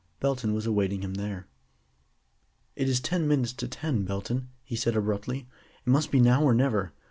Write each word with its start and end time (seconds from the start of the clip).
Belton 0.19 0.55
was 0.55 0.65
awaiting 0.65 1.03
him 1.03 1.13
there. 1.13 1.45
"It 2.75 2.89
is 2.89 2.99
ten 2.99 3.27
minutes 3.27 3.53
to 3.53 3.67
ten, 3.67 4.03
Belton," 4.03 4.49
he 4.63 4.75
said 4.75 4.95
abruptly. 4.97 5.47
"It 5.85 5.89
must 5.91 6.09
be 6.09 6.19
now 6.19 6.41
or 6.41 6.55
never. 6.55 6.93